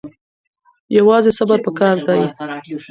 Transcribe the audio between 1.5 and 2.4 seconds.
پکار دی.